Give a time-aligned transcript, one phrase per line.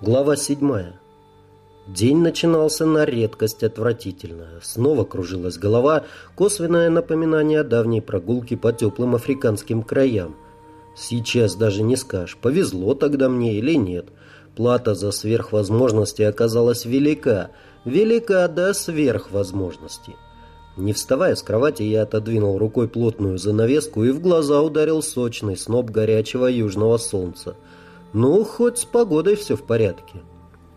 [0.00, 1.00] Глава седьмая.
[1.88, 4.46] День начинался на редкость отвратительно.
[4.62, 6.04] Снова кружилась голова,
[6.36, 10.36] косвенное напоминание о давней прогулке по теплым африканским краям.
[10.96, 14.06] Сейчас даже не скажешь, повезло тогда мне или нет.
[14.54, 17.50] Плата за сверхвозможности оказалась велика.
[17.84, 20.14] Велика до сверхвозможности.
[20.76, 25.90] Не вставая с кровати, я отодвинул рукой плотную занавеску и в глаза ударил сочный сноп
[25.90, 27.56] горячего южного солнца.
[28.14, 30.20] Ну, хоть с погодой все в порядке.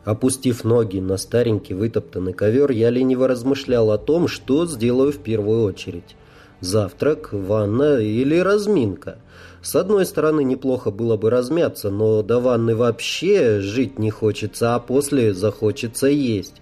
[0.03, 5.63] Опустив ноги на старенький вытоптанный ковер, я лениво размышлял о том, что сделаю в первую
[5.63, 6.17] очередь.
[6.59, 9.17] Завтрак, ванна или разминка.
[9.61, 14.79] С одной стороны, неплохо было бы размяться, но до ванны вообще жить не хочется, а
[14.79, 16.61] после захочется есть.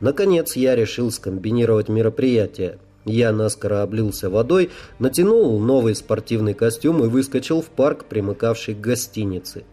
[0.00, 2.78] Наконец, я решил скомбинировать мероприятие.
[3.04, 9.64] Я наскоро облился водой, натянул новый спортивный костюм и выскочил в парк, примыкавший к гостинице.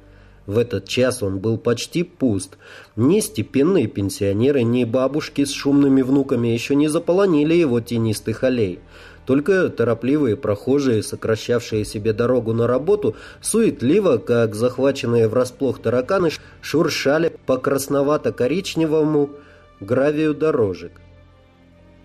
[0.48, 2.58] В этот час он был почти пуст.
[2.95, 8.80] Ни степенные пенсионеры, ни бабушки с шумными внуками еще не заполонили его тенистых аллей.
[9.25, 16.30] Только торопливые прохожие, сокращавшие себе дорогу на работу, суетливо, как захваченные врасплох тараканы,
[16.62, 19.31] шуршали по красновато-коричневому
[19.80, 20.91] гравию дорожек.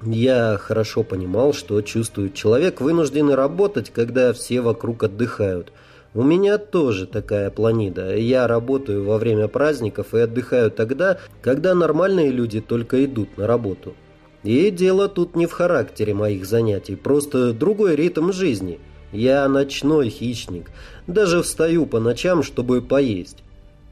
[0.02, 5.74] Я хорошо понимал, что чувствует человек, вынужденный работать, когда все вокруг отдыхают–
[6.12, 8.16] у меня тоже такая планида.
[8.16, 13.94] Я работаю во время праздников и отдыхаю тогда, когда нормальные люди только идут на работу.
[14.42, 18.80] И дело тут не в характере моих занятий, просто другой ритм жизни.
[19.12, 20.70] Я ночной хищник.
[21.06, 23.44] Даже встаю по ночам, чтобы поесть.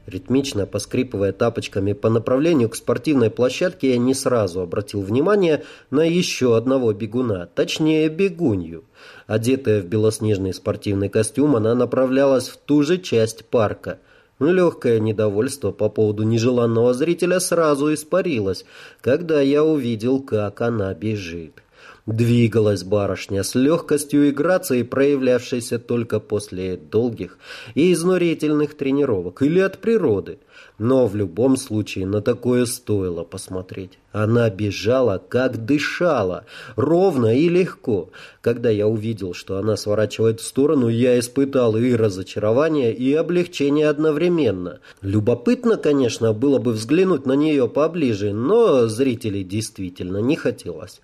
[0.09, 6.57] Ритмично поскрипывая тапочками по направлению к спортивной площадке, я не сразу обратил внимание на еще
[6.57, 8.85] одного бегуна, точнее бегунью.
[9.27, 13.99] Одетая в белоснежный спортивный костюм, она направлялась в ту же часть парка.
[14.39, 18.65] Легкое недовольство по поводу нежеланного зрителя сразу испарилось,
[19.01, 21.61] когда я увидел, как она бежит.
[22.09, 27.37] Двигалась барышня с легкостью и грацией, проявлявшейся только после долгих
[27.75, 30.39] и изнурительных тренировок или от природы.
[30.79, 33.99] Но в любом случае на такое стоило посмотреть.
[34.11, 38.09] Она бежала, как дышала, ровно и легко.
[38.41, 44.79] Когда я увидел, что она сворачивает в сторону, я испытал и разочарование, и облегчение одновременно.
[45.03, 51.01] Любопытно, конечно, было бы взглянуть на нее поближе, но зрителей действительно не хотелось.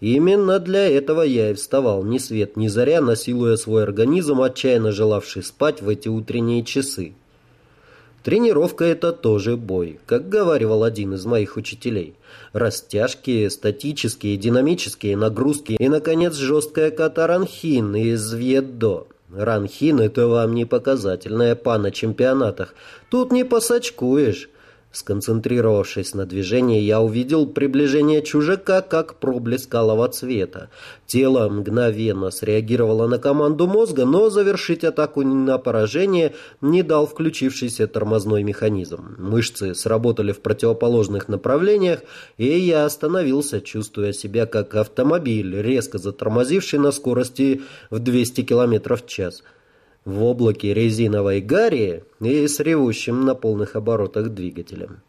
[0.00, 5.42] Именно для этого я и вставал ни свет ни заря, насилуя свой организм, отчаянно желавший
[5.42, 7.14] спать в эти утренние часы.
[8.22, 12.14] Тренировка– это тоже бой, как говаривал один из моих учителей.
[12.52, 19.06] Растяжки, статические, динамические нагрузки и, наконец, жесткая ката ранхин из вьеддо.
[19.32, 22.74] Ранхин– это вам не показательная па на чемпионатах.
[23.10, 24.50] Тут не посачкуешь.
[24.96, 30.70] Сконцентрировавшись на движении, я увидел приближение чужака как проблеск алого цвета.
[31.06, 38.42] Тело мгновенно среагировало на команду мозга, но завершить атаку на поражение не дал включившийся тормозной
[38.42, 39.16] механизм.
[39.18, 42.00] Мышцы сработали в противоположных направлениях,
[42.38, 49.06] и я остановился, чувствуя себя как автомобиль, резко затормозивший на скорости в 200 км в
[49.06, 49.42] час
[50.06, 55.02] в облаке резиновой гари и с ревущим на полных оборотах двигателем.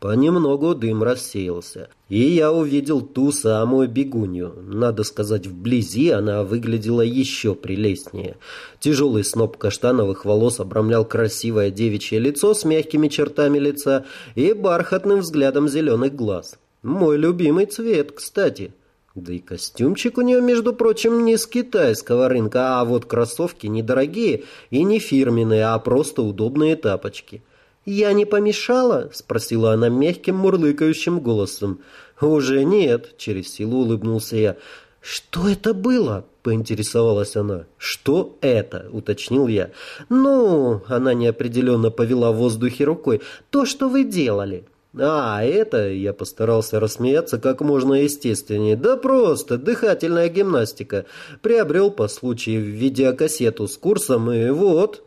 [0.00, 4.52] Понемногу дым рассеялся, и я увидел ту самую бегунью.
[4.60, 8.36] Надо сказать, вблизи она выглядела еще прелестнее.
[8.80, 15.68] Тяжелый сноп каштановых волос обрамлял красивое девичье лицо с мягкими чертами лица и бархатным взглядом
[15.68, 16.58] зеленых глаз.
[16.82, 18.74] Мой любимый цвет, кстати.
[19.14, 24.44] Да и костюмчик у нее, между прочим, не с китайского рынка, а вот кроссовки недорогие
[24.70, 27.42] и не фирменные, а просто удобные тапочки.
[27.84, 31.80] «Я не помешала?»— спросила она мягким мурлыкающим голосом.
[32.20, 34.56] «Уже нет»,— через силу улыбнулся я.
[35.00, 37.66] «Что это было?»— поинтересовалась она.
[37.76, 39.72] «Что это?»— уточнил я.
[40.08, 43.20] «Ну...»— она неопределенно повела в воздухе рукой.
[43.50, 44.64] «То, что вы делали».
[44.98, 48.76] «А, это...»— я постарался рассмеяться как можно естественнее.
[48.76, 51.06] «Да просто, дыхательная гимнастика.
[51.40, 55.02] Приобрел по случаю видеокассету с курсом, и вот...»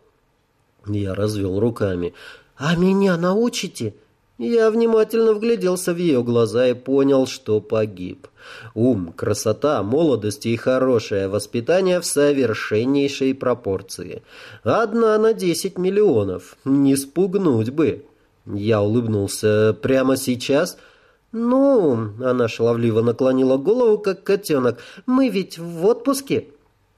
[0.87, 2.13] Я развел руками.
[2.57, 3.93] «А меня научите?»
[4.37, 8.27] Я внимательно вгляделся в ее глаза и понял, что погиб.
[8.73, 14.23] Ум, красота, молодость и хорошее воспитание в совершеннейшей пропорции.
[14.63, 16.57] Одна на десять миллионов.
[16.65, 18.03] Не спугнуть бы.
[18.45, 19.75] Я улыбнулся.
[19.81, 20.77] «Прямо сейчас?»
[21.31, 24.79] «Ну...»— она шаловливо наклонила голову, как котенок.
[25.05, 26.47] «Мы ведь в отпуске?»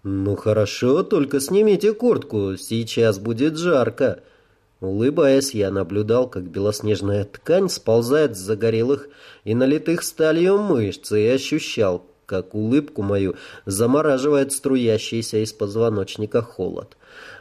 [0.03, 2.55] «Ну хорошо, только снимите куртку.
[2.57, 4.21] Сейчас будет жарко».
[4.79, 9.09] Улыбаясь, я наблюдал, как белоснежная ткань сползает с загорелых
[9.43, 13.35] и налитых сталью мышц, и ощущал, как улыбку мою
[13.65, 16.95] замораживает струящийся из позвоночника холод.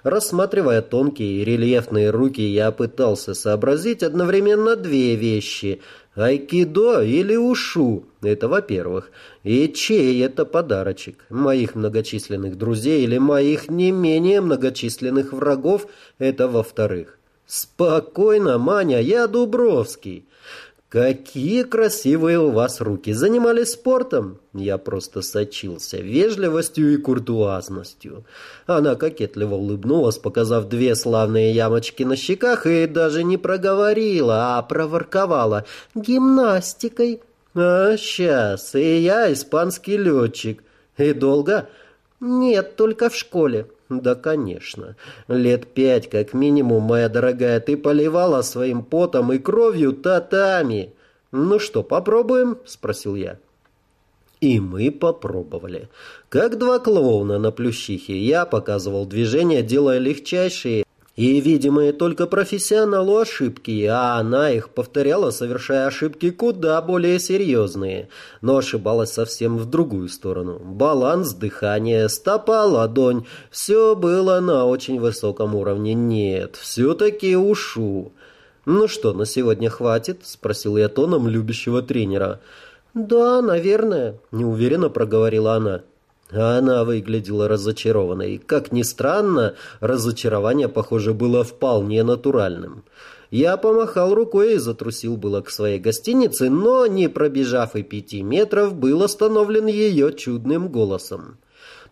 [0.04, 5.82] Рассматривая тонкие и рельефные руки, я пытался сообразить одновременно две вещи—
[6.16, 8.04] Айкидо или ушу?
[8.22, 9.10] Это во-первых.
[9.44, 11.26] И чей это подарочек?
[11.28, 15.86] Моих многочисленных друзей или моих не менее многочисленных врагов?
[16.18, 17.18] Это во-вторых.
[17.46, 20.24] Спокойно, Маня, я Дубровский.
[20.96, 23.12] «Какие красивые у вас руки!
[23.12, 28.24] Занимались спортом?» Я просто сочился вежливостью и куртуазностью.
[28.66, 35.66] Она кокетливо улыбнулась, показав две славные ямочки на щеках, и даже не проговорила, а проворковала
[35.94, 37.20] «гимнастикой».
[37.54, 40.64] «А, сейчас, и я испанский летчик.
[40.96, 41.68] И долго?»
[42.20, 43.66] «Нет, только в школе».
[43.88, 44.96] «Да, конечно.
[45.28, 50.92] Лет пять, как минимум, моя дорогая, ты поливала своим потом и кровью татами».
[51.32, 53.38] «Ну что, попробуем?»– спросил я.
[54.40, 55.88] И мы попробовали.
[56.28, 60.85] Как два клоуна на плющихе, я показывал движения, делая легчайшие
[61.16, 68.10] и видимые только профессионалу ошибки, а она их повторяла, совершая ошибки куда более серьезные,
[68.42, 70.58] но ошибалась совсем в другую сторону.
[70.58, 75.94] Баланс, дыхание, стопа, ладонь– все было на очень высоком уровне.
[75.94, 78.12] Нет, все-таки ушу.
[78.66, 82.40] «Ну что, на сегодня хватит?»– спросил я тоном любящего тренера.
[82.94, 85.82] «Да, наверное»,– неуверенно проговорила она.
[86.30, 88.38] Она выглядела разочарованной.
[88.38, 92.84] Как ни странно, разочарование, похоже, было вполне натуральным.
[93.30, 98.74] Я помахал рукой и затрусил было к своей гостинице, но, не пробежав и пяти метров,
[98.74, 101.38] был остановлен ее чудным голосом.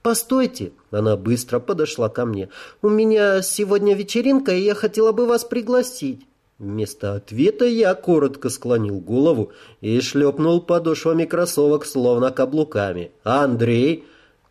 [0.03, 2.51] «Постойте!»— она быстро подошла ко мне.
[2.83, 6.27] «У меня сегодня вечеринка, и я хотела бы вас пригласить».
[6.59, 9.51] Вместо ответа я коротко склонил голову
[9.81, 13.13] и шлепнул подошвами кроссовок, словно каблуками.
[13.25, 14.05] «Андрей!»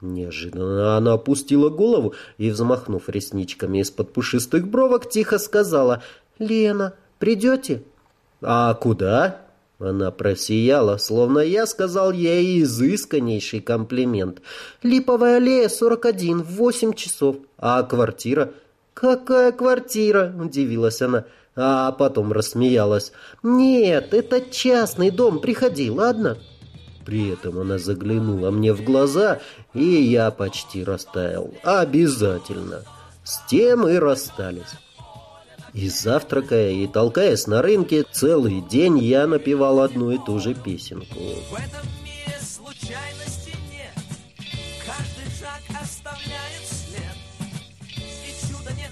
[0.03, 6.03] Неожиданно она опустила голову и, взмахнув ресничками из-под пушистых бровок, тихо сказала
[6.39, 7.83] «Лена, придете?»
[8.41, 9.39] «А куда?»
[9.79, 14.41] Она просияла, словно я сказал ей изысканнейший комплимент.
[14.81, 17.38] «Липовая аллея, 41, в 8 часов.
[17.57, 18.51] А квартира?»
[18.94, 21.25] «Какая квартира?»– удивилась она.
[21.56, 23.13] А потом рассмеялась.
[23.41, 26.38] «Нет, это частный дом, приходи, ладно?»
[27.05, 29.39] При этом она заглянула мне в глаза,
[29.73, 31.53] и я почти растаял.
[31.63, 32.83] Обязательно.
[33.23, 34.75] С тем и расстались.
[35.73, 41.19] И завтракая, и толкаясь на рынке, целый день я напевал одну и ту же песенку.
[41.50, 43.91] В этом мире случайности нет.
[44.85, 47.15] Каждый шаг оставляет след.
[47.89, 48.91] И чуда нет,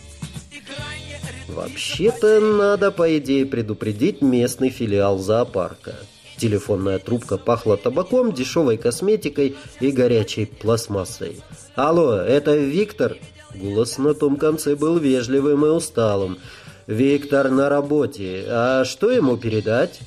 [0.51, 1.19] и крайне
[1.49, 5.95] Вообще-то надо, по идее, предупредить местный филиал зоопарка.
[6.41, 11.39] Телефонная трубка пахла табаком, дешевой косметикой и горячей пластмассой.
[11.75, 13.17] «Алло, это Виктор?»
[13.53, 16.39] Голос на том конце был вежливым и усталым.
[16.87, 18.43] «Виктор на работе.
[18.47, 19.99] А что ему передать?»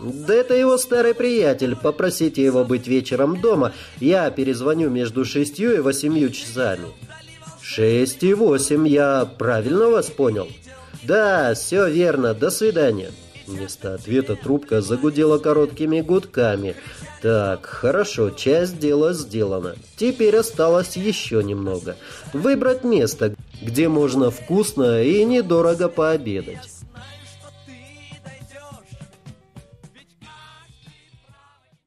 [0.00, 1.74] «Да это его старый приятель.
[1.74, 3.72] Попросите его быть вечером дома.
[3.98, 6.86] Я перезвоню между шестью и восемью часами».
[7.60, 8.86] «Шесть и восемь.
[8.86, 10.46] Я правильно вас понял?»
[11.02, 12.32] «Да, все верно.
[12.32, 13.10] До свидания».
[13.50, 16.76] Вместо ответа трубка загудела короткими гудками.
[17.20, 19.74] Так, хорошо, часть дела сделана.
[19.96, 21.96] Теперь осталось еще немного.
[22.32, 26.79] Выбрать место, где можно вкусно и недорого пообедать.